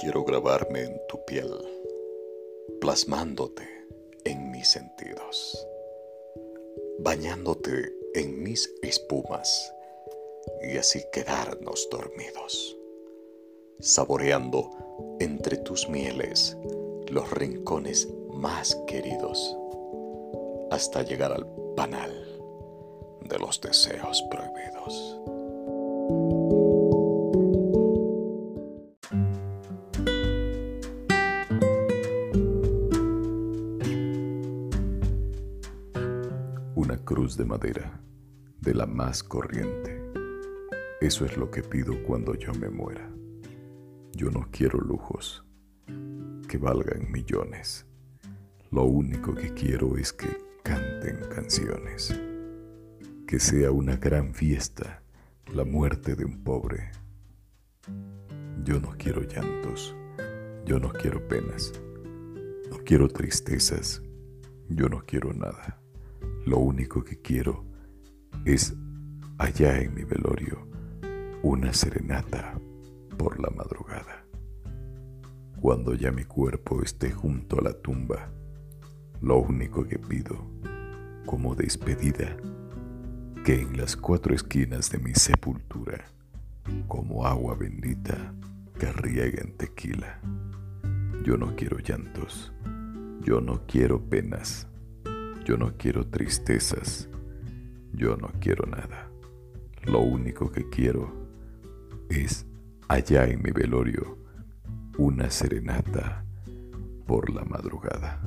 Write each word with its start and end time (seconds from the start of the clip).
quiero 0.00 0.24
grabarme 0.24 0.84
en 0.84 1.00
tu 1.08 1.24
piel, 1.24 1.50
plasmándote 2.80 3.62
en 4.24 4.50
mis 4.50 4.68
sentidos, 4.68 5.66
bañándote 7.00 7.92
en 8.14 8.42
mis 8.42 8.72
espumas 8.82 9.72
y 10.62 10.76
así 10.76 11.02
quedarnos 11.12 11.88
dormidos, 11.90 12.76
saboreando 13.80 14.70
entre 15.18 15.56
tus 15.56 15.88
mieles 15.88 16.56
los 17.08 17.30
rincones 17.32 18.08
más 18.32 18.76
queridos, 18.86 19.56
hasta 20.70 21.02
llegar 21.02 21.32
al 21.32 21.46
panal 21.74 22.12
de 23.22 23.38
los 23.38 23.60
deseos 23.60 24.22
prohibidos. 24.30 26.37
Una 36.78 36.96
cruz 36.96 37.36
de 37.36 37.44
madera, 37.44 38.00
de 38.60 38.72
la 38.72 38.86
más 38.86 39.24
corriente. 39.24 40.00
Eso 41.00 41.24
es 41.24 41.36
lo 41.36 41.50
que 41.50 41.60
pido 41.60 42.00
cuando 42.04 42.36
yo 42.36 42.54
me 42.54 42.70
muera. 42.70 43.10
Yo 44.12 44.30
no 44.30 44.46
quiero 44.52 44.78
lujos 44.78 45.44
que 46.46 46.56
valgan 46.56 47.10
millones. 47.10 47.84
Lo 48.70 48.84
único 48.84 49.34
que 49.34 49.52
quiero 49.54 49.96
es 49.96 50.12
que 50.12 50.28
canten 50.62 51.18
canciones. 51.34 52.16
Que 53.26 53.40
sea 53.40 53.72
una 53.72 53.96
gran 53.96 54.32
fiesta 54.32 55.02
la 55.52 55.64
muerte 55.64 56.14
de 56.14 56.24
un 56.24 56.44
pobre. 56.44 56.92
Yo 58.62 58.78
no 58.78 58.94
quiero 58.96 59.22
llantos, 59.22 59.96
yo 60.64 60.78
no 60.78 60.90
quiero 60.90 61.26
penas, 61.26 61.72
no 62.70 62.78
quiero 62.84 63.08
tristezas, 63.08 64.00
yo 64.68 64.88
no 64.88 65.02
quiero 65.04 65.34
nada. 65.34 65.80
Lo 66.46 66.58
único 66.58 67.04
que 67.04 67.20
quiero 67.20 67.64
es, 68.44 68.74
allá 69.38 69.78
en 69.80 69.94
mi 69.94 70.04
velorio, 70.04 70.66
una 71.42 71.72
serenata 71.72 72.58
por 73.16 73.40
la 73.40 73.50
madrugada. 73.50 74.24
Cuando 75.60 75.94
ya 75.94 76.12
mi 76.12 76.24
cuerpo 76.24 76.82
esté 76.82 77.10
junto 77.10 77.58
a 77.58 77.62
la 77.62 77.72
tumba, 77.72 78.30
lo 79.20 79.38
único 79.38 79.84
que 79.86 79.98
pido, 79.98 80.36
como 81.26 81.54
despedida, 81.54 82.36
que 83.44 83.60
en 83.60 83.76
las 83.76 83.96
cuatro 83.96 84.34
esquinas 84.34 84.90
de 84.90 84.98
mi 84.98 85.14
sepultura, 85.14 86.06
como 86.86 87.26
agua 87.26 87.54
bendita 87.54 88.34
que 88.78 88.92
riega 88.92 89.42
en 89.42 89.56
tequila, 89.56 90.20
yo 91.24 91.36
no 91.36 91.56
quiero 91.56 91.78
llantos, 91.78 92.52
yo 93.22 93.40
no 93.40 93.66
quiero 93.66 94.00
penas 94.00 94.68
yo 95.48 95.56
no 95.56 95.78
quiero 95.78 96.06
tristezas, 96.06 97.08
yo 97.94 98.18
no 98.18 98.28
quiero 98.38 98.66
nada. 98.66 99.10
Lo 99.86 100.00
único 100.00 100.52
que 100.52 100.68
quiero 100.68 101.10
es, 102.10 102.44
allá 102.86 103.24
en 103.24 103.40
mi 103.42 103.50
velorio, 103.50 104.18
una 104.98 105.30
serenata 105.30 106.22
por 107.06 107.30
la 107.30 107.46
madrugada. 107.46 108.20